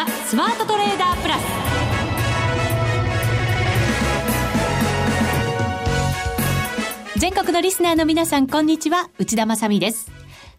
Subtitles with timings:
[0.00, 1.40] ザ・スマートトレーダープラス。
[7.18, 9.10] 全国のリスナーの皆さんこんにちは。
[9.18, 10.10] 内田まさです。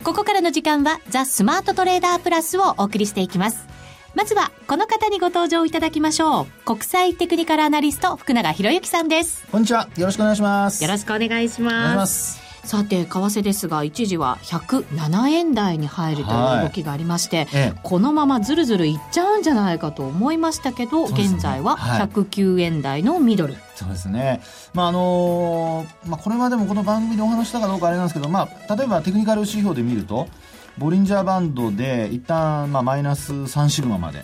[0.04, 3.66] ここからの時間はザ・スマートトレーダープラスをお送りしていきます。
[4.14, 6.46] まずはこの方にご登場いただきましょう。
[6.64, 9.48] 国際テクニカルアナリスト福永博之さんです。
[9.52, 9.90] こんにちは。
[9.98, 10.84] よろしくお願いします。
[10.84, 11.74] よろしくお願いします。
[11.74, 23.56] お願いしますさて為替ですが一時は107円台に入るという動きがありまして、はい、このままずるずるいっちゃうんじゃないかと思いましたけど、ね、現在は109円台のミドル。
[23.76, 24.42] そうですね。
[24.74, 30.28] まああのー、まあこれまでもこの番組でお話したかどうかあれなんですけど、まあ例えばテクニカル指標で見ると。
[30.78, 34.24] ボリンジャーバンドで一旦まあマイナス3シグマまで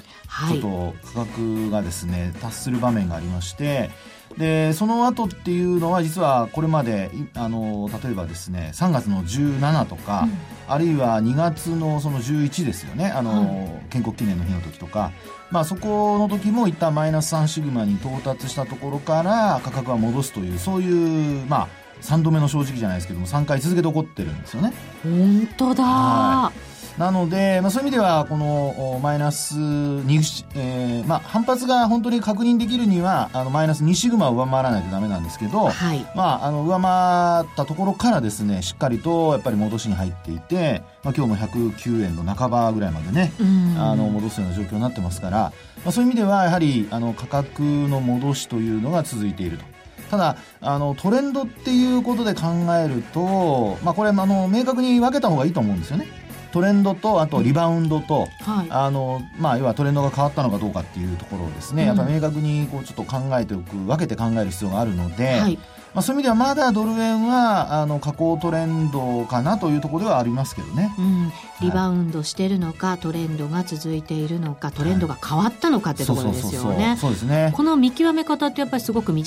[0.49, 3.89] ちょっと価格がですね達する場面がありまして、
[4.37, 10.37] でその後っていうのは実はこれまであの例えばですね3月の17とか、うん、
[10.67, 15.11] あるいは2月のその11ですよねあの、はい、建国記念の日の時とか、
[15.49, 21.67] まあ、そこの時も一旦マイナス3シグマに到達したところから価格は戻すというそういうまあ
[22.01, 24.73] 3度目の正直じゃないですけども3回続けて起こってるんですよね。
[25.03, 43.31] 本当だ、はいなので、まあ、そういう意味では、このマイナス2、えーまあ、反発が本当に確認できるには、あのマイナス2シグマを上回らないとダメなんですけど、はい、まあ、あの上回ったところからですね、しっかりとやっぱり戻しに入っていて、まあ、今日も109円の半ばぐらいまでね、
[43.77, 45.37] あの戻すような状況になってますから、
[45.85, 49.76] まあ、そういう意味では、やはりあの価格の戻しというのが続いていると。
[50.09, 52.43] ただあのトレンドっていうことで考
[52.75, 56.07] えると、まあ、これあの明確に分けた方がいいと思うんですよね。
[56.51, 65.59] トレンドとあとリバウンドと、はい、あのまあ、要はトレンドが変わったのかどうかっていうところをですね、うん、やっぱ明確にこうちょっと考えておく分けて考える必要があるので、はい、
[65.93, 76.97] まあ、そういう意味ではまだドル円はあの下降トレンドかなというところではありますけどね、うん、リバウンドしてるのか、はい、トレンドが続いているのかトレンドが変わったのかってところですよね。
[76.99, 77.51] そうですね。
[77.55, 79.25] この見極め方ってやっぱりすごく難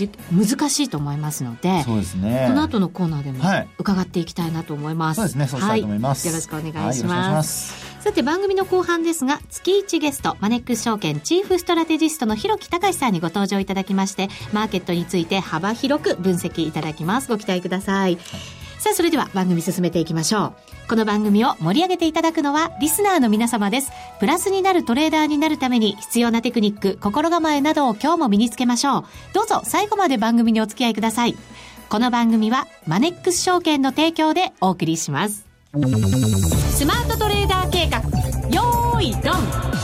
[0.71, 2.47] しいと思いますのでそうですね。
[2.49, 3.43] この後のコーナーでも
[3.79, 5.17] 伺っていきたいなと思います。
[5.17, 5.47] そうですね。
[5.47, 7.90] そうしたいと思います、よろしくお願いします。
[8.01, 18.19] さて番組の後半ですが月1ゲストマネックス証券チーフストラテジストの広木隆さんにご登場いただきましてマーケットについて幅広く分析いただきますご期待ください、
[18.81, 20.55] さあ、それでは番組進めていきましょう。
[20.89, 23.93] この番組を盛り上げていただくのはリスナーの皆様です。
[24.21, 29.05] プラスになるトレーダーになるために必要なテクニック、心構えなどを今日も身につけましょう。
[29.35, 31.37] どうぞ最後まで番組にお付き合いください。
[31.91, 35.45] この番組はマネックス証券の提供でお送りします。
[35.73, 35.77] ス
[36.87, 37.60] マートトレーダー
[39.01, 39.80] 計画、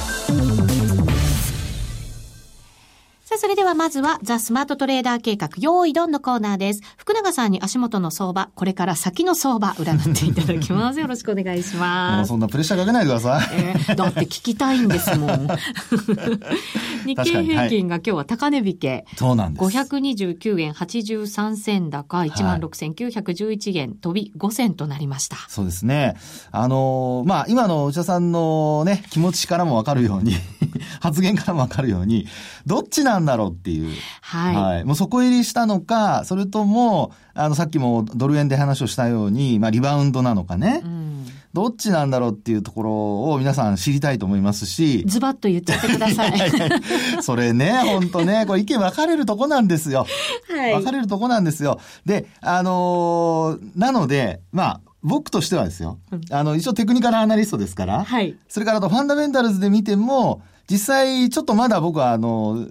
[3.36, 6.80] さあ、それではまずは、ザ・スマートトレーダー計画、用意ドンのコーナーです。
[6.97, 11.00] 福永さんに足元の相場、これから先の相場、占っていただきます。
[11.00, 12.28] よろしくお願いします。
[12.28, 13.48] そんなプレッシャーかけないでください。
[13.52, 15.48] えー、だって聞きたいんですもん。
[17.04, 19.04] 日経平均が今日は高値引け。
[19.19, 19.64] そうなんです。
[19.66, 25.36] 529円83銭高、16,911円、飛び5銭となりました。
[25.48, 26.16] そうですね。
[26.53, 30.36] あのー、まあ、今の内田さんのね、気持ちからもわかるように
[31.00, 32.26] 発言からもわかるように、
[32.64, 33.94] どっちなんだろうっていう。
[34.22, 34.54] はい。
[34.54, 34.84] はい。
[34.84, 40.81] もう底入りしたのか、それとも、あの、さっきもドル円で話をしたように、まあ、リバウンドなのかね。
[40.84, 45.04] うん、どっちなんだろうっていうところを皆さん知りたいと思いますし。
[45.06, 46.36] ズバッと言っちゃってください。
[46.36, 50.06] いやいやそれね、本当ね、これ意見分かれるとこなんですよ。
[50.48, 50.72] はい。
[50.75, 51.81] 分かれるとこなんですよ。
[52.04, 55.98] で、あのー、なので、まあ、僕としてはですよ。
[56.31, 58.04] あの、一応テクニカルアナリストですから。
[58.04, 58.36] はい。
[58.48, 62.66] それからとファンダメンタルズで見ても、実際、ちょっとまだ僕は、あの、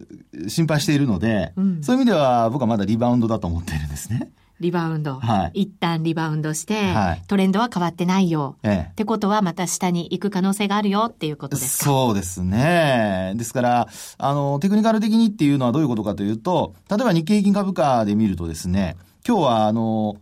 [0.47, 4.29] 心配しているので、うん、そういう意味では僕はまだリバウンドだと思っているんですね。
[4.61, 5.19] リバウンド。
[5.19, 5.63] はい。
[5.63, 8.55] 一旦リバウンドして、はい、トレンドは変わってないよ。
[8.63, 8.91] ええ。
[8.91, 11.83] ってことはまた下に行く可能性があるよっていうことですか？
[11.83, 13.33] そうですね。
[13.35, 18.95] ですから、あの、テクニカル的にっていうのはどういうことかというと、例えば日経平均株価で見るとですね、
[19.27, 20.15] 今日は、あの、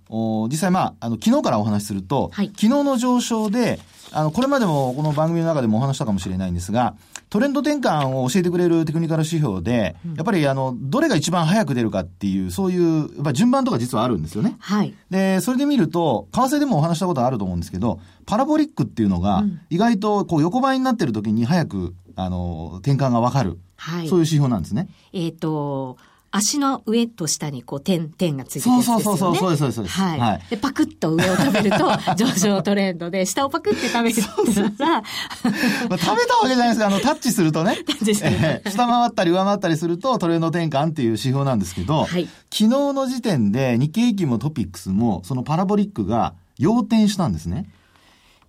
[0.50, 3.79] 実際まあ、あの、昨日からお話しすると、はい、昨日の上昇で、
[4.13, 6.95] あの、これまでもこの番組の中でもお話したかもしれないんですが、
[7.29, 14.55] トレンド転換を教えてくれるテクニカル指標で、やっぱりあの、どれが一番早く出るかっていう、そういう、やっぱ順番とか実はあるんですよね。
[14.59, 14.93] はい。
[15.09, 23.57] で、それで見ると、為替でもお話したことあると思うんですけど、パラボリックっていうのが、意外とこう横ばいになってる時に早く、あの、転換がわかる。
[23.77, 24.07] はい。
[24.07, 24.89] そういう指標なんですね。
[25.11, 25.97] えっ、ー、と、
[26.35, 29.03] 足の上と下にこう点、点がついてるやつですよね。
[29.03, 30.00] そうそうそう、そうです、そうです。
[30.00, 30.20] はい。
[30.20, 31.78] はい、で、パクッと上を食べると
[32.18, 34.24] 上昇トレンドで、下をパクって食べるっ
[34.80, 47.68] まあ、食べたわけじゃないですけど、あの、タッチするとね、タッチする、えー、下回ったり上回ったりするとトレンド転換っていう指標なんですけど、はい、昨日の時点で日経平均もトピックスも、そのパラボリックが要点したんですね。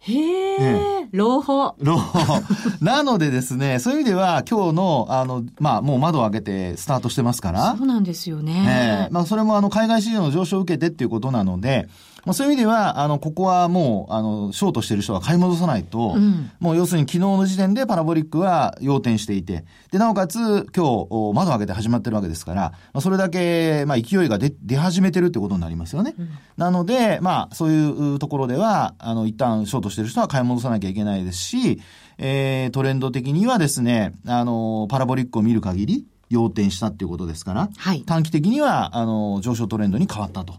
[0.07, 1.75] へえ、朗報。
[1.79, 2.43] 朗報。
[2.85, 7.75] なのでですね、そういう意味では今日の、あの、まあ、もう窓を開けてスタートしてますから。
[7.77, 9.07] そうなんですよね。
[9.09, 11.89] えー、まあ、それもあの、海外市場の上昇を受けてっていうことなので、
[12.25, 20.39] まあ、そういう意味では、あの、ここはもう、あの、ショートしてる人は買い戻さないと、うん、もう要するに昨日の時点でパラボリックは要点していて、で、なおかつ
[20.75, 22.61] 今日、窓を開けて始まってるわけですから、
[22.93, 26.15] まあ、それだけ、まあ、勢いが出、出始めてるってことになりますよね。
[26.19, 31.81] うん、なので、まあ、そういうところでは、あの、一旦ショートしてる人は買い戻さなきゃいけないですし、
[32.19, 40.55] えー、トレンド的にはですね、あの、パラボリックを見る限り、要点したっていうことですから、はい、短期的にはあの上昇トレンドに変わったと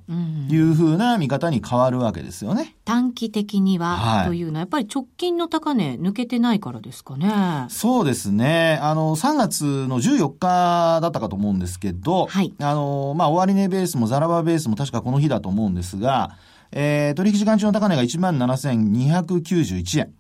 [0.50, 2.76] いうふうな見方に変わるわけですよね。
[2.86, 7.66] 短期的には、はい、というのはやっぱり直近の高値抜けてないからですかね。
[7.70, 8.80] そうですね。
[8.82, 16.38] あの3月の14日だったかと思うんですけど、はい、あのまあ終値ベースもザラバベースも確かこの日だと思うんですが、
[16.72, 20.14] えー、取引時間中の高値が17,291円。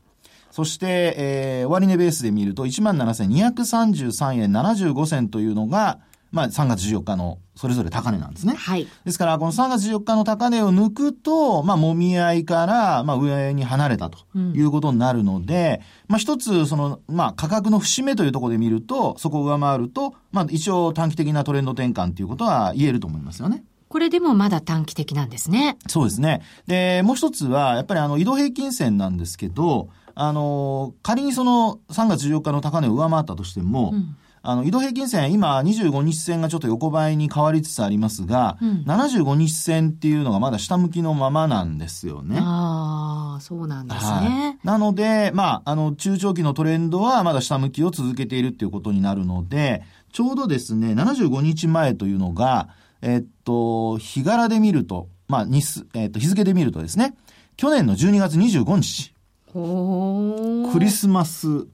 [0.56, 6.00] そして、えー、終値ベースで見ると17,233円75銭というのが、
[6.32, 8.54] まあ、3月14日のそれぞれ高値なんですね。
[8.56, 8.88] はい。
[9.04, 14.20] ですから、この3月14日の高値を抜くと、まあ、もみ合いから、まあ、上に離れたと
[14.54, 23.66] いうことになるので、うん、まあ、一つ、その、まあ、価格の節目というところで見ると、そこを上回ると、まあ、一応短期的なトレンド転換ということは言えると思いますよね。
[23.90, 25.78] これでもまだ短期的なんですね。
[25.88, 26.44] そうですね。
[26.66, 42.38] で、もう一つは、やっぱりあの、移動平均線なんですけど、あの、仮にその3月14日の高値を上回ったとしても、うん、あの、移動平均線、今25日線がちょっと横ばいに変わりつつありますが、うん、75日線っていうのがまだ下向きのままなんですよね。
[42.40, 44.10] ああ、そうなんですね。
[44.10, 49.84] はい、なので、まあ、あの、中長期のトレンドはまだ下向きを続けているっていうことになるので、
[50.14, 52.70] ちょうどですね、75日前というのが、
[53.02, 57.16] えっと、日柄で見ると、まあ、日数、えっと、日付で見るとですね、
[57.58, 59.15] 去年の12月25日。
[59.56, 61.66] クリスマス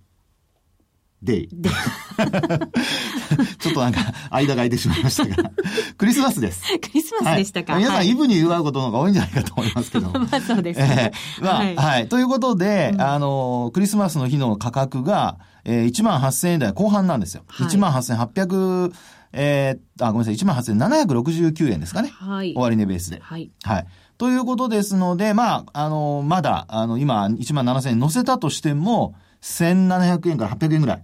[1.24, 1.48] デイ。
[1.48, 4.00] ちょっとなんか、
[4.30, 5.52] 間が空いてしまいましたが、
[5.98, 6.64] クリスマスです。
[6.80, 10.12] クリスマスでしたか、はい、皆さん、イブに祝うことの方が多いんじゃないかと思いますけど。
[10.14, 11.12] まあ、そうですね。
[11.40, 12.08] えー、まあ、はい、はい。
[12.08, 17.44] ということで、うん、あの、クリスマスの日の価格が、えー、1万8000円台後半なんですよ。
[17.48, 18.94] はい、1万8800、
[19.34, 22.10] えー、あ、ごめんなさい、1万8769円ですかね。
[22.14, 22.54] はい。
[22.56, 23.20] 終値ベースで。
[23.22, 23.52] はい。
[23.64, 23.88] はい。
[24.22, 31.04] ということですので、まあ、あの、まだ、あの、今、1万7000円乗せたとしても、1700円から800円ぐらい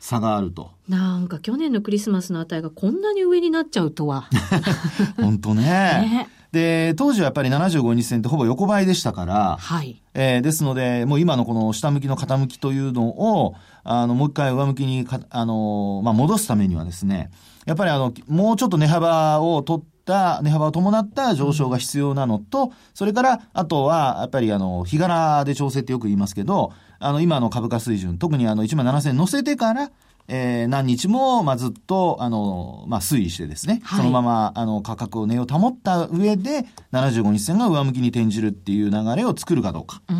[0.00, 0.72] 差があると。
[0.88, 4.28] なんか去年のクリスマスの値がこんなに上になっちゃうとは。
[5.16, 6.28] 本当ねね。
[6.50, 10.02] で、当時はやっぱり75日線ってほぼ横ばいでしたから、はい。
[10.14, 13.54] えー、ですので、もう今のこの下向きの傾きというのを、
[13.84, 17.30] あの、もう一回上向きにか、あの、まあ、戻すためにはですね、
[17.64, 29.90] やっぱりあの、もうちょっと値幅を取って、値幅を伴った上昇が必要なのと、それから、あとは、やっぱりあの、日柄で調整ってよく言いますけど、あの、今の株価水準、特にあの、1万7000乗せてから、
[30.28, 40.02] えー、何日も、まあ、ずっと、あの、まあ、推移してですね、はい、そのまま、あの、価格を値を保った上で、75日線が上向きに転じるっていう流れを作るかどうか。
[40.08, 40.12] う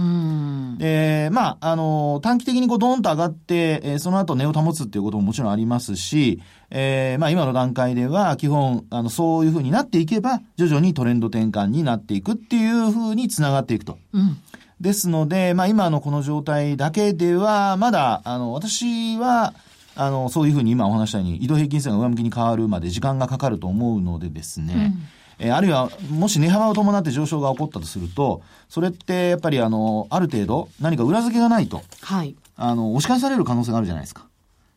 [0.76, 13.98] で、まあ、あの、短期的にこう、ドーンと上がって、えー、その後値を保つっていうことももちろんありますし、えー、まあ、今の段階では、基本、あの、そういうふうになっていけば、徐々にトレンド転換になっていくっていうふうにつながっていくと。
[14.12, 14.36] うん。
[14.80, 19.54] ですので、まあ今のこの状態だけでは、まだ、あの、私は、
[19.94, 32.34] あの、そういうふうに今お話したように、移動平均線が上向きに変わるまで時間がかかると思うのでですね、うん、えー、あるいは、もし値幅を伴って上昇が起こったとすると、それってやっぱりあの、ある程度何か裏付けがないと、はい。
[32.56, 34.26] あの、押し返される可能性があるじゃないですか。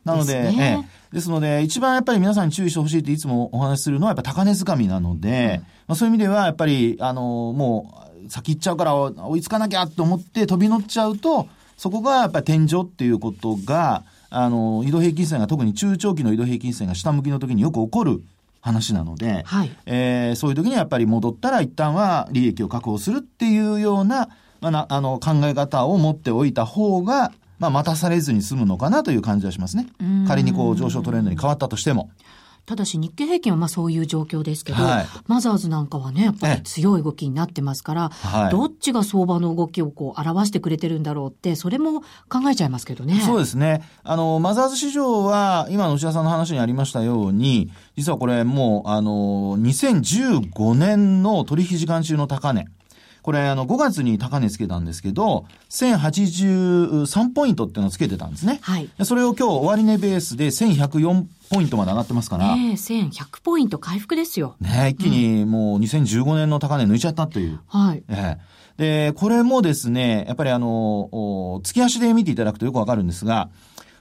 [0.04, 11.48] なので、ですね、えですので、一番やっぱり皆さんに注意してほしいっていつもお話しするのはやっぱ高値掴みなので、うん、まあ、そういう意味ではやっぱり、あの、もう、先行っちゃうから追いつかなきゃと思って飛び乗っちゃうと、
[11.78, 18.22] そこがやっぱり天井っていうことが、あの、移動平均線が特に中長期の移動平均線が下向きの時によく起こる
[18.62, 24.30] 話なので、はい、えー、そういう時にやっぱり戻ったら一旦は利益を確保するっていうような、
[24.62, 29.88] まあ、あの考え方を持っておいた方が、まあ、待たされずに済むのかなという感じはしますね。
[30.28, 32.10] 仮にこう上昇トレンドに変わったとしても。
[32.70, 43.22] ただし日経平均はまあそういう状況ですけど、はい、マザーズなんかはね、やっぱり強い動きになってますから、はい、どっちが相場の動きをこう表してくれてるんだろうって、それも考えちゃいますけどね。
[43.22, 43.82] そうですね。
[44.04, 52.68] あの、マザーズ市場は、今の内田さんの話にありましたように、実はこれもう、あの、2015年の取引時間中の高値。
[53.30, 58.58] ここれあの5月に高値つけたんですけど、1083ポイントっていうのをつけてたんですね。
[58.64, 58.90] はい。
[59.04, 62.56] それを今日終値ベースで1104ポイントまで上がってますから。
[62.56, 64.56] ねえ、1100ポイント回復ですよ。
[64.60, 67.60] ね一気にもう2015年の高値抜いちゃったという。
[67.68, 68.04] はい。
[68.10, 68.38] え
[68.80, 69.12] え。
[69.12, 73.52] で、これもですね、やっぱりあの、月足で見ていただくとよくわかるんですが、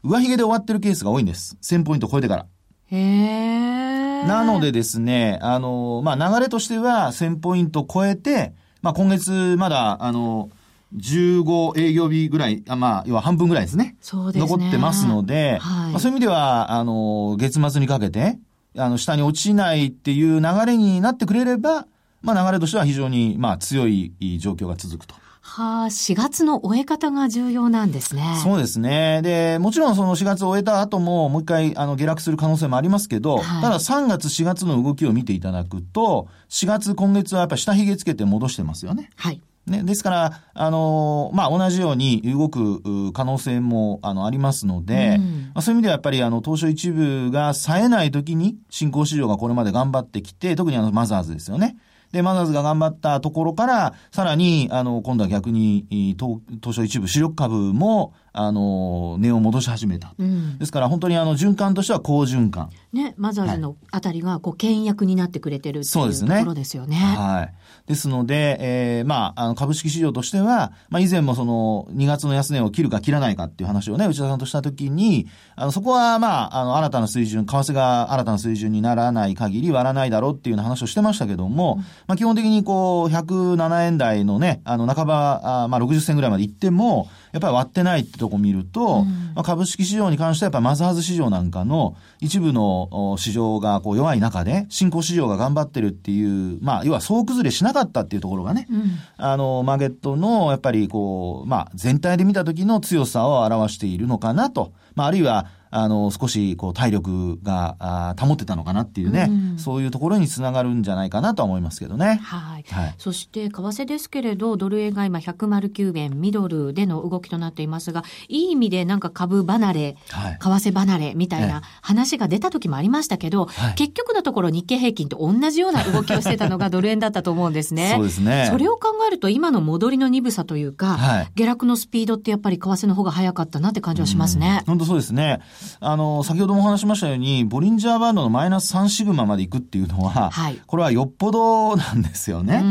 [0.02, 1.58] 上髭で終わってるケースが多いんです。
[1.60, 2.46] 1000ポイント超えてから。
[2.86, 4.24] へえ。
[4.26, 10.50] なのでですね、あの、まあ、流れとしては1000ポイント超えて、まあ、今月まだ、あの、
[10.96, 13.96] 15営業日ぐらい、あまあ、要は半分ぐらいですね。
[14.00, 14.50] そうですね。
[14.50, 18.38] 残ってますので、はい、まあ、そういう意味では、あの、月末にかけて、
[18.76, 21.86] あの、下に落ちないっていう流れになってくれれば、
[22.22, 25.14] まあ、流れとしては非常に、まあ、強い状況が続くと。
[25.48, 28.38] はあ、4月の終え方が重要なんですね。
[28.44, 29.22] そうですね。
[29.22, 39.08] で、もちろんその4月を終えた後も、もう一回、あの、下落する可能性もありますけど、はい、ただ3月、4月の動きを見ていただくと、4月、今月はやっぱり下髭つけて戻してますよね。
[39.16, 39.40] はい。
[39.66, 51.76] ね、ですから、あのまあ、同じように動く可能性も、あの、ありますので、うん、まあ、そういう意味ではやっぱり、あの、東証一部が冴えない時に、新興市場がこれまで頑張ってきて、特にあの、マザーズですよね。
[52.12, 55.86] で、マザーズが頑張ったところから、さらに、あの、今度は逆に、
[56.18, 60.14] 東東証一部主力株も、あの、値を戻し始めた。
[60.16, 62.70] うん、ですから、本当にあの、循環としては好循環。
[62.92, 66.96] ね、マザーズのあたりが、こう、倹約になってくれてるっていうところですよね。
[66.96, 67.54] はい。
[67.88, 75.26] ですので、えー、まあ、あの、株式市場としては、まあ、以前もその、2月の安値を切るか切らないかっていう話をね、内田さんとしたときに、
[75.56, 104.72] あの、そこは、まあ、あの、新たな水準、為替が新たな水準にならない限り割らないだろうっていうような話をしてましたけども、うん、まあ、基本的にこう、107円台のね、あの、半ば、あまあ、60銭ぐらいまで行っても、やっぱり割ってないってとこ見ると、うん、まあ、株式市場に関してはやっぱマザーズ市場なんかの一部の市場がこう弱い中で、新興市場が頑張ってるっていう、まあ、要は総崩れしなかったっていうところがね、うん、あの、マーケットのやっぱりこう、まあ、全体で見た時の強さを表しているのかなと。
[104.94, 112.20] まあ、あるいは、あの、少し、こう、体力が、あ保ってたのかなっていうね、うん、そういうところにつながるんじゃないかなとは思いますけどね。
[112.22, 112.64] はい。
[112.68, 127.92] はい、そして、為替ですけれど、ドル円が今109円ミドルでの動きとなっていますが、いい意味でなんか株離れ、はい、為替離れみたいな話が出た時もありましたけど、はい、結局のところ日経平均と同じような動きをしてたのがドル円だったと思うんですね。
[127.96, 128.48] そうですね。
[128.50, 134.62] それを考えると、今の戻りの鈍さというか、はい、下落のスピードってやっぱり為替の方が早かったなって感じはしますね。
[134.66, 135.40] 本当そうですね。
[135.80, 142.62] あの、先先ほども話しましたように、ボリンジャーバンドのマイナス3シグマまで行くっていうのは、はい、これはよっぽどなんですよね。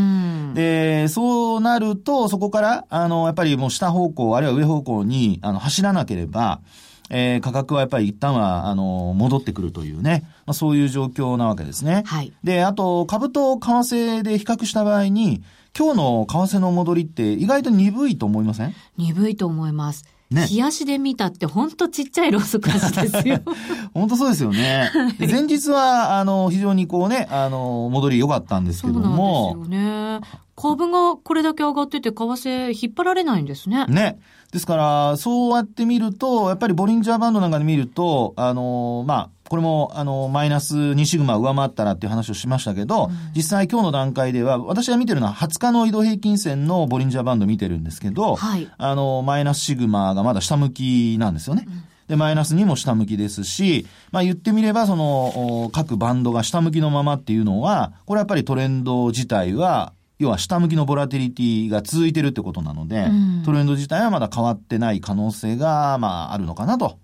[0.54, 6.62] で、そうなると、そこから、あの、やっぱりもう下方向、あるいは上方向に、あの、走らなければ、
[7.10, 12.04] えー、価格はやっぱり一旦は、あの、戻ってくるというね、まあ、そういう状況なわけですね。
[12.06, 12.32] はい。
[12.44, 15.42] で、あと、株と為替で比較した場合に、
[15.78, 18.74] 今日の為替の戻りって意外と鈍いと思いません？
[18.98, 20.06] 鈍いと思います。
[20.30, 20.48] ね。
[20.50, 23.40] 冷やしで見たって本当ちっちゃいローソク足ですよ。
[23.94, 24.90] 本当そうですよね。
[24.94, 29.54] はい、前日は、あの、非常にこうね、あの、戻り良かったんですけども。
[29.54, 30.22] そうなんですよね。
[30.56, 33.86] 株がこれだけ上がってて、為替引っ張られないんですね。
[33.86, 34.20] ね。
[34.52, 51.66] ですから、そうやって見ると、やっぱりボリンジャーバンドなんかで見ると、あの、まあ、これも、あの、マイナス2シグマ上回ったらっていう話をしましたけど、うん、実際今日の段階では、私が見てるのは20日の移動平均線のボリンジャーバンド見てるんですけど、はい、あの、マイナスシグマがまだ下向きなんですよね。
[51.68, 63.10] うんで、マイナス2も下向きですし、まあ言ってみれば、その、各バンドが下向きのままっていうのは、これやっぱりトレンド自体は、要は下向きのボラティリティが続いてるってことなので、う
[63.42, 66.98] ん、トレンド自体はまだ変わってない可能性が、まああるのかなと。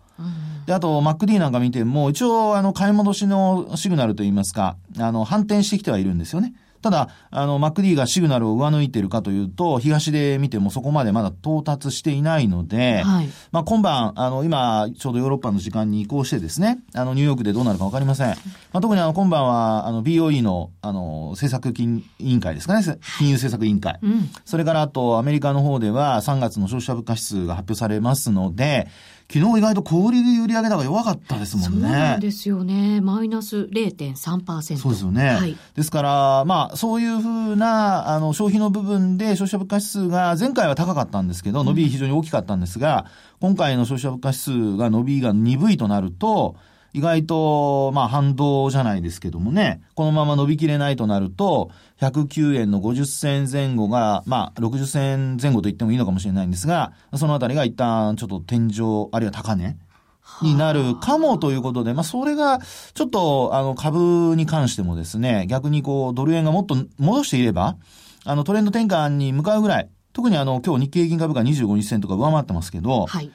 [0.66, 6.54] で、あと、MacD なんか見ても、一応、あの、買い戻しのシグナルといいますか、あの、反転してきてはいるんですよね。
[6.84, 18.28] ただ、あの、MacD がシグナルを上抜いてるかというと、東で見てもそこまでまだ到達していないので、はい、まあ今晩、あの、今、ちょうどヨーロッパの時間に移行してですね、あの、ニューヨークでどうなるかわかりません。
[18.28, 18.36] ま
[18.74, 22.84] あ特にあの、今晩は、あの、BOE の、あの、政策金委員会ですかね、
[23.18, 23.98] 金融政策委員会。
[24.02, 28.90] うん、それからあと、アメリカの方では3月の消費者物価指数が発表されますので、
[29.32, 31.82] 昨日意外と小売売上高弱かったですもんね。
[31.82, 33.02] そうなんですよね。
[33.02, 34.78] マイナス0.3%。
[34.78, 35.30] そうですよね。
[35.30, 43.06] はい、ですから、まあ、そういうふうな、あの、消費の部分で消費者物価指数が前回は高かったんですけど、伸び非常に大きかったんですが、
[43.42, 46.56] うん、今回の消費者物価指数が伸びが鈍いとなると、
[46.94, 59.76] 意外と、まあ反動じゃないですけどもね、このまま伸びきれないとなると、109円の50銭前後が、まあ60銭前後と言ってもいいのかもしれないんですが、そのあたりが一旦ちょっと天井、あるいは高値
[60.42, 62.60] になるかもということで、まあ、それが、
[62.94, 67.76] ちょっと、あの、株に関してもですね、逆にこう、ドル円がもっと戻していれば、
[68.26, 73.32] あのトレンド転換に向かうぐらい、特にあの今日日経平均株価25日線とか上回ってますけど、はい、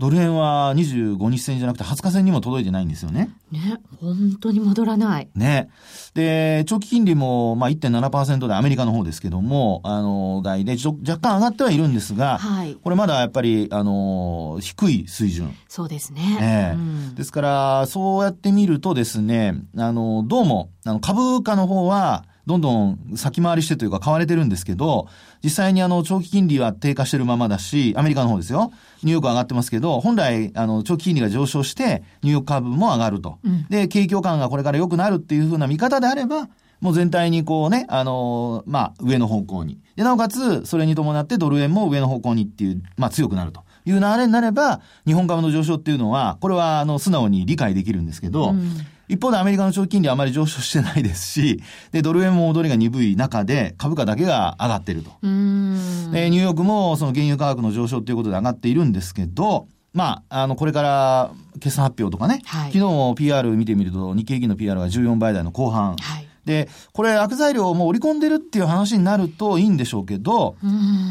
[0.00, 3.28] ドル円は25日線じゃなくて20日線にも届いてないんですよね。
[3.52, 5.28] ね、本当に戻らない。
[5.34, 5.68] ね。
[6.14, 15.54] で、長期金利も、まあ1.7%でアメリカの方ですけども、あの、台で若干上がってはいるんですが、はい、これまだやっぱり、あの、低い水準。
[15.68, 16.38] そうですね。
[16.40, 25.08] ええうん、ですから、そうやって見るとですね、あの、どうも、あの、株価の方は、どんどん先回りしてというか買われてるんですけど、
[25.42, 28.72] 実際にあの長期金利は低下してるままだし、アメリカの方ですよ。
[29.02, 33.38] ニューヨーク上がってますけど、本来あの長期金利が上昇して、ニューヨーク株も上がると。
[33.44, 36.48] うん、で、景況感がこれから良くなるっていうふうな見方であれば、
[36.80, 39.78] もう全体にこうね、あのー、まあ、上の方向に。
[39.96, 43.64] で、なおかつ、それに伴ってドル円も上の方向にっていう、まあ、強くなると。
[43.86, 48.76] いう流れになれば、日本株の上昇っていうのは、これは、あの、素直に理解できるんですけど、うん
[49.10, 55.10] 一方でアメリカの長期金利はあまり上昇してないですし、で、ドル円も戻りが鈍い中で、株価だけが上がってると。
[55.20, 55.28] で、
[56.30, 65.96] ニューヨークもその原油価格の上昇ということで上がっているんですけど、まあ、あの、これから決算発表とかね、はい、昨日も PR 見てみると、日経平均の PR が14倍台の後半。
[65.96, 70.56] はいで、これ悪材料をもう織り込んでるっていう話になるといいんでしょうけど、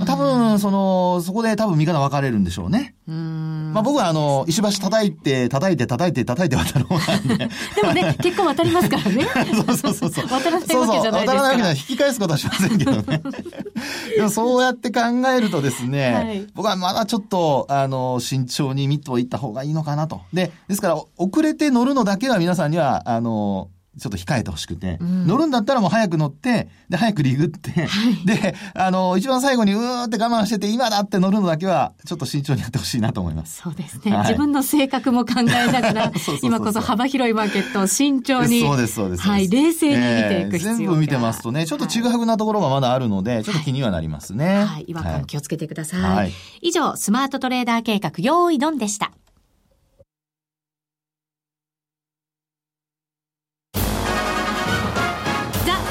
[0.05, 2.95] 多分、その、そこで多分見方分かれるんでしょうね。
[3.07, 7.37] まあ僕はあの、石橋叩いて、叩いて、叩いて、叩いて渡る方なんで。
[7.75, 9.27] でもね、結構渡りますからね。
[9.65, 10.27] そうそうそうそう。
[10.27, 10.73] 渡らないわけじゃないですか。
[10.73, 11.75] そうそう渡らないわけじゃない。
[11.75, 13.01] 引き返すことはしませんけどね。
[14.15, 15.01] でもそうやって考
[15.35, 20.21] えるとですね、はい、僕はまだちょっと、あの、慎重に見ていった方がいいのかなと。
[20.33, 23.69] で、ですから、遅れて乗るのだけは皆さんには、あの、
[23.99, 33.61] ちょっと控えてほしくて、うん、乗るんだったらもう早く乗って、で、早くリグって、はい、で、あの、一番最後にうーって我慢してて、今だって乗るのだけは、ちょっと慎重にやってほしいなと思います。
[33.61, 34.11] そうですね。
[34.11, 38.61] はい、自分の性格も考えながら、 今こそ幅広いマーケットを慎重に。
[38.61, 39.23] そうです、そうです。
[39.23, 44.63] はい、冷静に見ていく必要が、えー、全部見てますとね、ちょっとちぐはぐなところがまだあるので、ちょっと気にはなりますね。
[44.65, 46.01] はい、違和感気をつけてください。
[46.01, 49.11] はい、以上、スマートトレーダー計画、用意ドンでした。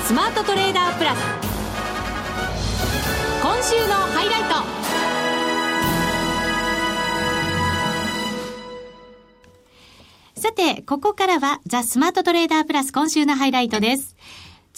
[0.08, 1.18] スマートトレーダープラス
[3.42, 4.42] 今週のハイライ
[10.34, 14.16] トさて、ここからはザ・スマートトレーダープラス今週のハイライトです。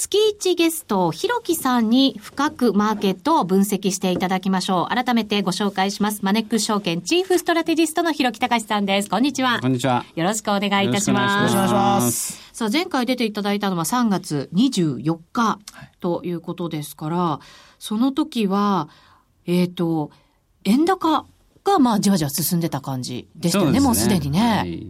[0.01, 4.95] 月1ゲスト、ひろきさんに深くマーケットを分析していただきましょう。
[4.95, 6.25] 改めてご紹介します。
[6.25, 9.11] マネックス証券チーフストラテジストのひろきたかしさんです。
[9.11, 9.61] こんにちは。
[9.61, 10.07] こんにちは。
[10.15, 11.55] よろしくお願いいたします。
[11.55, 12.55] よろしくお願いします。
[12.55, 15.59] さあ、前回出ていただいたのは3月24日
[16.01, 17.41] ということですから、
[17.79, 18.89] その時は、
[19.45, 20.13] えっ、ー、と、
[20.65, 21.27] 円高
[21.63, 24.41] がまあじわじわ進んでた感じでしたよね、ねもうすでにね。
[24.41, 24.87] はい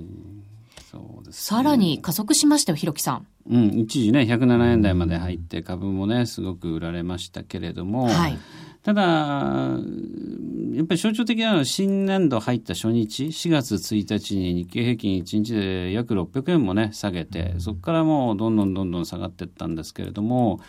[0.89, 3.27] そうです、ね、さらに加速しましたよ、ひろきさん。
[3.51, 8.39] うん、一時ね、107円台まで入って、株もね、すごく売られましたけれども、はい、
[8.85, 20.61] ただ、やっぱり象徴的なのは新年度入った初日、4月1日に日経平均1日で約600円もね、下げて、そこからもうどんどんどんどん下がっていったんですけれども、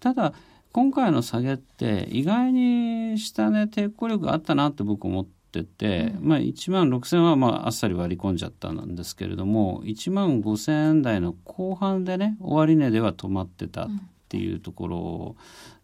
[0.00, 0.32] ただ、
[0.72, 13.88] 今回の下げって意外に下値、ね、抵抗力があったなって僕思ってて、うん、まあ、1万6000はまああっさり割り込んじゃったんですけれども1万5000円台の後半でね終値では止まってたっ
[14.28, 15.36] ていうところ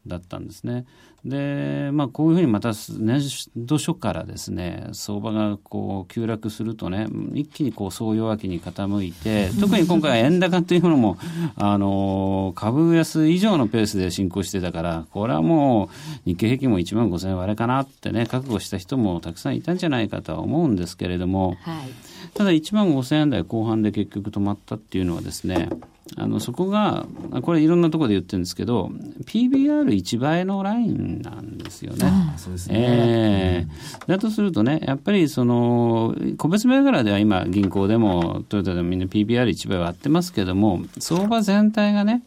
[0.06, 0.84] だったんですね。
[1.24, 3.22] で、まあ、こういうふうにまた年
[3.56, 11.18] 度初からですね相場がこう急落するとね一気にこう総弱気に傾いて 特に今回は円高というものも
[11.54, 15.90] あの株安以上のペースで進行してたからこれはも
[16.26, 21.90] う日経平均も1万5000円割れかなってね覚悟した人もたくさんいたんじゃないかとは思うんですけれども、はい、
[22.34, 25.68] ただ1万5000円台後半で結局止まったっていうのはですね
[26.16, 27.06] あのそこが
[27.42, 28.90] これいろんなところで言ってるんですけど
[29.24, 32.34] PBR1 倍のラインなんですよね。
[32.36, 42.22] そうですね、えー、だとするとねやっぱりその個別銘柄では今銀行でもトヨタでもみんな PBR1 倍割ってますけども相場全体がね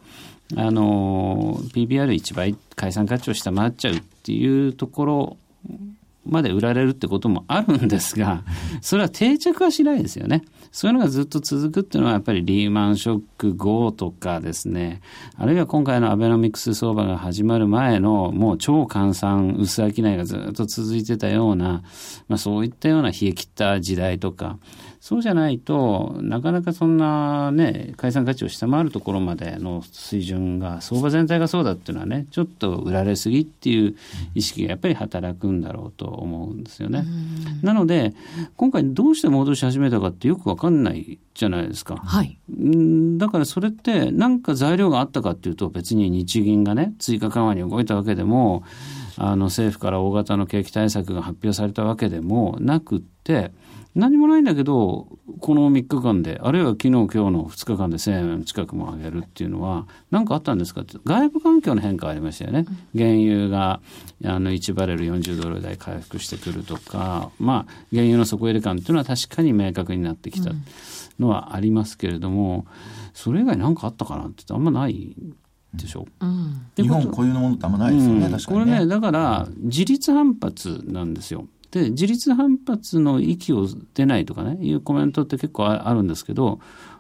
[0.56, 5.38] あの PBR1 倍解散価値を下回っちゃうっていうところ
[6.26, 8.44] まで売られるってこともあるんですが、
[8.82, 10.44] それは定着はしないですよね。
[10.72, 15.02] そういうのがずっと続くっていうのはやっぱりリーマンショック後とかですね、
[15.38, 21.84] あるいは今回のアベノミクス相場が始まる前のもう超換算薄商いがずっと続いてたような、
[22.28, 24.58] まあそういったような冷え切った時代とか、
[25.06, 33.96] そうじゃないとなかなかそんなね解散価値を下回るところまでの水準が相場全体がそうだっていうのはねちょっと売られすぎっていう
[34.34, 37.06] 意識がやっぱり働くんだろうと思うんですよね。
[37.62, 38.16] なので
[38.58, 41.98] 今回どうして戻し始めたかってよく分かんないじゃないですか。
[41.98, 42.40] はい。
[43.18, 48.64] だからそれって何か材料があったかっていうと別に日銀がね追加緩和に動いたわけでも
[49.18, 53.52] あの政府から大型の景気対策が発表されたわけでもなくって
[53.96, 55.08] 何もないんだけど、
[55.40, 62.66] この3日間で、あるいは昨日、今日の2日間で1000円近くも上げるっていうのは、何かあったんですかって、外部環境の変化ありましたよね。
[62.94, 63.80] 原油が
[64.26, 70.52] あの1バレル40ドル台回復してくるとか、まあ、原油の底入れ感っていうのは確かに明確になってきた
[71.18, 72.66] のはありますけれども、
[73.14, 75.16] それ以外何かあったかなってあんまない
[75.74, 76.06] でしょ。
[76.22, 86.60] う、うん、日本固有のものってあんまないですよね、うん、確かに、ね、これねだから自立反発なんですよで、自立反発の息を出ないとかね、いうコメントって結構あるんですけど、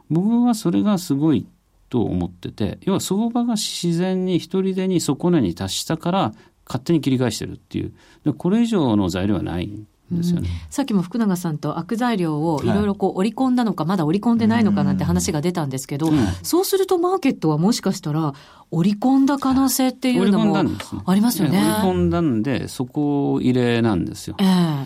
[0.09, 1.45] 僕はそれがすごい
[1.89, 6.33] と思ってて、要は相場が自然に一人でに底根に達したから
[6.65, 12.67] 勝手に切り返してるっていう、でこれ以上の材料はないですよね、うん、さっきも福永さんと悪材料をい。
[12.67, 18.33] ろいろこう織り込んだのか、はい、まだ織り込んでないのかなんて話が出たんですけど、うん、そうするとマーケットはもしかしたら
[18.71, 20.57] 織り込んだ可能性っていうのも
[21.05, 21.57] ありますよね。
[21.57, 24.35] 織り込んだんで、そこ入れなんですよ。
[24.39, 24.85] えー、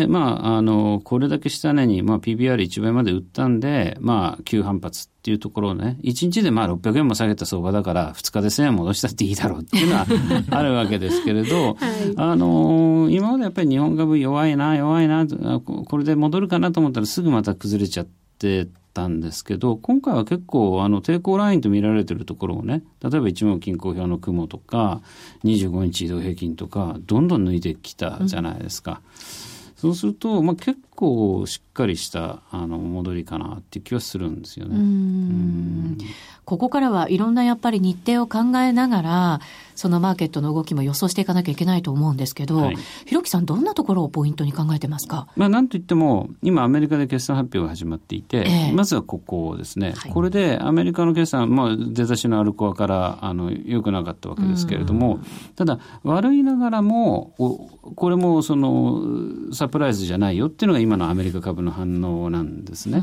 [0.00, 10.06] で、まあ、あの、これだけ下値に、まあ、PBR1 倍まで売ったんで、まあ、急反発っていうところをね、1日でまあ600円も下げた相場だから、2日で1000円戻したっていいだろうっていうのは
[10.50, 11.76] あるわけですけれど、はい、
[12.16, 25.00] あの、今までやっぱり日本株弱いな、弱いな、これで戻るかなと思ったらすぐまた崩れちゃってたんですけど、今回は結構あの抵抗ラインと見られてるところをね、例えば一目均衡表の雲とか、
[25.44, 29.00] 25日移動平均とか、どんどん抜いてきたじゃないですか。
[29.14, 35.96] うんそうすると、まあ、結構しっかりしたあの戻りかなって気はするんですよね。
[36.44, 39.40] ここからはいろんなやっぱり日程を考えながら、
[39.80, 55.20] そのマーケットの動きも予想していかなきゃいけないと思うんですけど、はい、ひろきさん、どんなところをポイントに考えてますか、まあ、なんといっても、今、アメリカで決算発表が始まっていて、えー、まずはここですね、はい、これでアメリカの決算、まあ、出だしのアルコアからあの良くなかったわけですけれども、
[55.56, 57.34] ただ、悪いながらも、
[57.94, 63.02] これもそのサプライズじゃないよっていうのが今のアメリカ株の反応なんですね。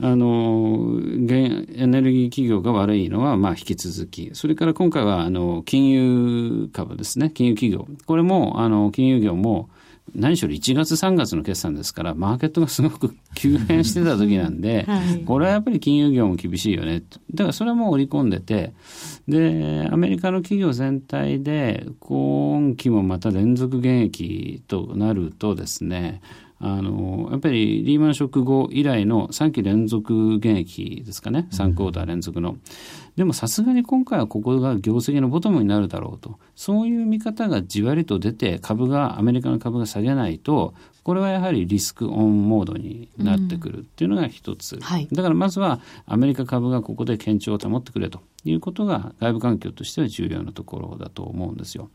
[0.00, 7.86] うん、あのエネルギー企業が悪いのはまあ引き続き、それから今回はあの金融株ですね、金融企業。
[8.06, 9.68] これも、あの、金融業も、
[10.14, 17.02] 何しろ1月3月の決算ですから、マーケットがすごく急変してた時なんで、 はい、これはやっぱり金融業も厳しいよね。
[17.34, 18.72] だからそれはもう織り込んでて、
[19.28, 26.20] で、アメリカの企業全体で、今期もまた連続減益となるとですね、
[26.62, 32.56] あの、やっぱりリーマンショック後以来の3期連続減益ですかね、3クォーター連続の。
[33.16, 36.38] でもさすがに今回はここが業績のボトムになるだろうと。
[36.54, 51.88] そういう見方がじわりと出て、株が、アメリカの株が下げないと、これはやはりリスクオンモードになってくるっていうのが一つ、うんはい、だからまずはアメリカ株がここで堅調を保ってくれということが外部環境としては重要なところだと思うんですよ。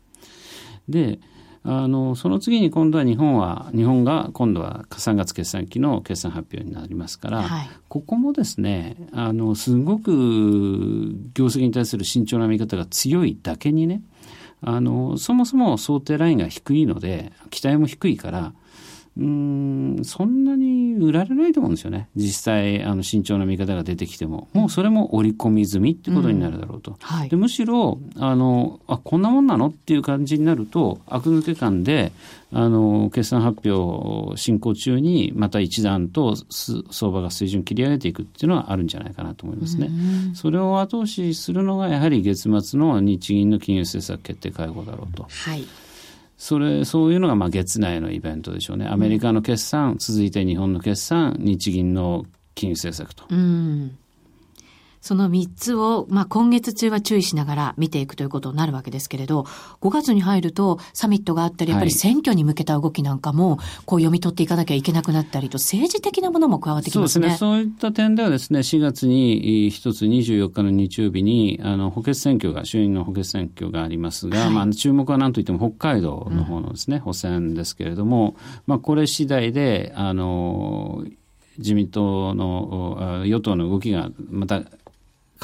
[0.88, 1.20] で、
[1.68, 10.12] あのその次に今度は日本は日本が今度は3月決算期の決算発表になりますから、はい、ここもですねあのすごく
[11.34, 14.00] 業績に対する慎重な見方が強いだけにね
[14.60, 18.52] あのそもそも想定ラインが低いので期待も低いから
[19.18, 22.08] うんそんなに売られないと思うんですよね。
[22.16, 24.48] 実際あの慎重な見方が出てきても。
[24.52, 32.12] もうそれも織り込み済みってことになるだろうと、うんはい、でむしろあのあこんなもんなのっていう感じになると悪抜け感で
[32.52, 36.36] あの決算発表進行中にまた一段と
[36.90, 39.86] 相場が水準切り上げていくっていうのはあるんじゃないかなと思いますね。
[39.86, 45.26] うん、それを後押しするのがやはり月末の日銀の金融政策決定会合だろうと。
[45.28, 45.64] はい
[46.36, 48.86] それ、そういうのがまあ月内のイベントでしょうね。
[48.86, 53.24] アメリカの決算、続いて日本の決算、日銀の金融政策と。
[53.30, 53.98] うん
[55.06, 59.42] その3つを、まあ、今月中は注意しながら見ていくということになるわけですけれど、
[59.80, 67.28] 5月に入るとサミットがあったり、やっぱり選挙に向けた動きなんかも、こう読み取っていかなきゃいけなくなったりと、政治的なものも加わってきますね。
[67.28, 67.48] そうですね。
[67.52, 78.34] そういった点ではですね、4月に一つ24日の日曜日に、あの、補欠選挙が、衆院の補欠選挙がありますが、はい、まあ、注目は何といっても北海道の方のですね、うん、補選ですけれども、
[78.66, 81.04] まあ、これ次第で、あの、
[81.58, 84.62] 自民党の与党の動きがまた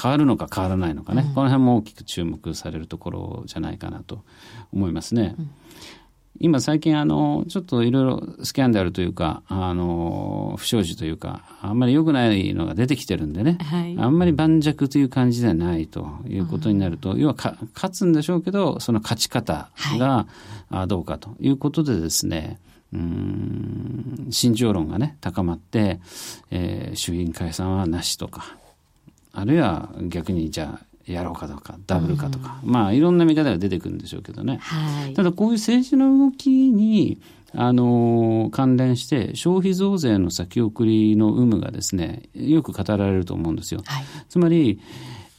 [0.00, 4.24] 変わるのか変わらないのかね、うん、この辺も大きく注目されるところじゃないかなと
[4.72, 5.35] 思いますね。
[5.38, 5.50] うん。
[6.40, 20.26] 今最近あの、ちょっといろいろスキャンダルというか、あの、不祥事というか、あんまり良くないのが出てきてるんでね、はい、あんまり盤石という感じではないということになると、うん、要は勝つんでしょうけど、その勝ち方が、
[20.70, 22.59] はい、どうかということでですね、
[22.92, 26.00] うん慎重論がね高まって、
[26.50, 28.57] えー、衆議院解散はなしとか
[29.33, 37.21] あるいは逆にじゃあやろうかとかダブルかとか、うん、まあいろんな見方が出てくるんでしょうけどね、はい、ただこういう政治の動きに
[37.55, 43.83] あの関連して消費増税の先送りの有無がですねよく語られると思うんですよ。
[43.85, 44.81] はい、つまり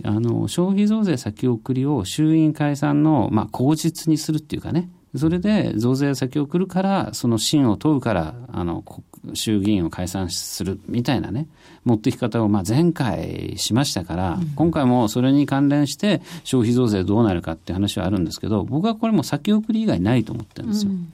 [0.03, 4.89] あの消費増税先送りを衆院解散の、まあ、口実にするっていうかね。
[5.15, 8.83] それで増税先送るからその信を問うからあの
[9.33, 11.47] 衆議院を解散するみたいなね
[11.85, 20.91] 持ってき方をまあ前回しましたから、うん、今回もそれに関連して消費増税どうなるかって話はあるんですけど僕はこれも先送り以外ないと思ってるんですよ。
[20.91, 21.13] うん、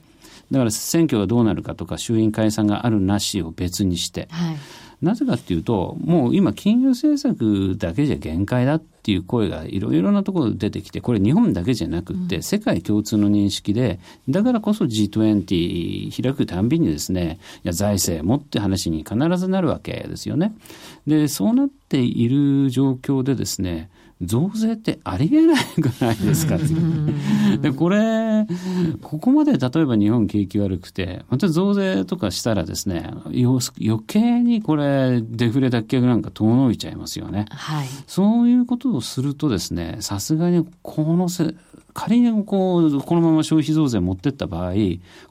[0.50, 4.56] だから選挙がどうなるかとか衆院解散があるなしを別にして、はい
[5.02, 20.52] なぜかっていうと、もう今金融政策だけじゃ限界だっていう声がいろいろなところで出てきて、これ日本だけじゃなくて、世界共通の認識で、だからこそ G20 開くたんびにですね、いや財政もって話に必ずなるわけですよね。
[21.06, 23.88] で、そうなっている状況でですね、
[24.20, 26.58] 増税ってありえないくないですか
[27.60, 28.46] で、これ、
[29.00, 33.60] ここまで例えば日本景気悪くて、また増税とかしたらですね、余
[34.06, 37.46] 計にこれ、デフレ脱却なんか遠のいちゃいますよね。
[37.50, 37.88] はい。
[38.06, 41.54] そういうことをするとですね、さすがにこのせ、
[41.94, 44.72] 仮にこう、このまま消費増税持ってった場合、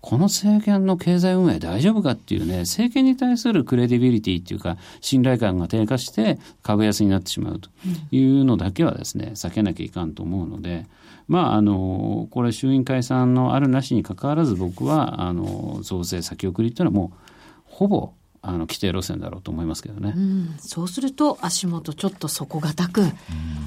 [0.02, 7.70] この政権の経済運営大丈夫かっていうね、政権に対するクレディビリティっていうか、信頼感が低下して株安になってしまうと
[8.12, 10.86] いうのだけはですね、避けなきゃいかんと思うので、
[11.28, 17.20] まあ、あの、これ衆院解散のあるなしにかかわらず僕は、あの、増税先送りっていうのはもう、
[17.66, 23.02] ほぼあの規定路線だろうと思いますけどね、うん、そうすると足元ちょっと底堅く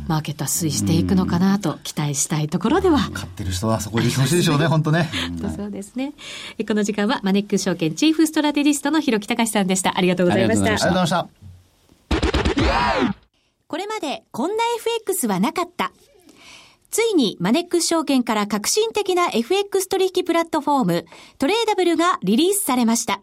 [0.08, 5.10] マーケットは推移していくのかなと期待したいところでは、買ってる人はそこでしてほしいでしょうね 本当ね。
[5.56, 6.14] そうですね。
[6.66, 9.96] この時間はマネックス証券チーフストラテジストの広木隆さんでした。
[9.96, 10.64] ありがとうございました。
[10.64, 11.42] ありがとうございました。
[13.66, 15.92] これまでこんな FX はなかった。
[16.90, 21.06] ついにマネックス証券から革新的な FX 取引プラットフォーム
[21.38, 23.22] トレーダブルがリリースされました。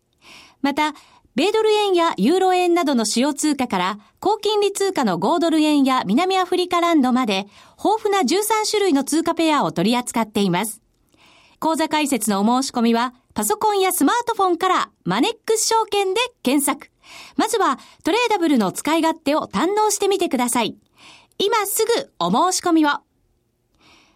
[0.61, 0.93] また、
[1.33, 7.47] 米ドル円やユーロ円などの主要通貨から、高金利通貨の5ドル円や南アフリカランドまで、
[7.83, 10.81] 豊富な13種類の通貨ペアを取り扱っています。
[11.59, 16.91] 口座開設のお申し込みは、パソコンやスマートフォンからマネックス証券で検索。
[17.37, 20.75] まずは、トレーダブルの使い勝手を堪能してみてください。
[21.37, 22.89] 今すぐお申し込みを。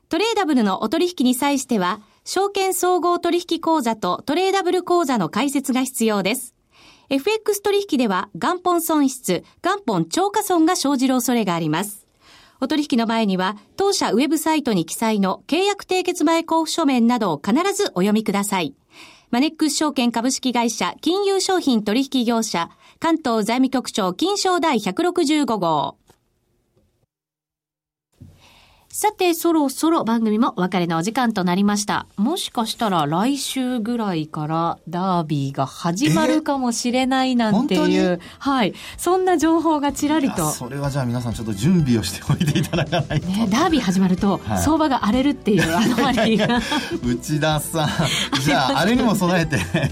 [0.09, 6.55] トレーダブルのお取引に際しては、証券総合取引口座とトレーダブル口座の開設が必要です。
[7.09, 12.07] FX 取引では元本損失、元本超過損が生じる恐れがあります。
[12.59, 18.73] お取引の前には、当社ウェブサイトに記載の契約締結前交付書面などを必ずお読みください。
[19.29, 25.97] マネックス証券株式会社金融商品取引業者関東財務局長金賞第165号。
[28.97, 32.07] さて、そろそろ番組もお別れのお時間となりました。
[32.15, 38.73] もしかしたら来週ぐらいからダービーが始まるかもしれないなんていう、はい。
[38.97, 40.49] そんな情報がちらりと。
[40.49, 43.27] それはじゃあ皆さんちょっと準備をしておいていただかないと。
[43.27, 46.61] ね、ダービー始まると、相場が荒れるっていうアノマリーが。
[47.05, 47.89] 内田さん、
[48.45, 49.91] じゃあ、あれにも備えてね、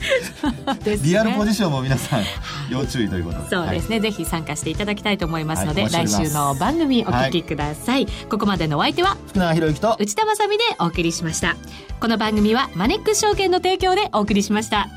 [1.03, 2.23] リアルポジションも皆さん、
[2.69, 3.49] 要注意ということで。
[3.49, 8.05] そうですね、はい、ぜひ参加していただきたいと思いますので、はい、来週の番組お聞きください。
[8.05, 11.55] はい、ここまでのお相手は福永博之と内田まさでお送りしました。
[11.99, 14.89] この番組はマネックス証券の提供でお送りしました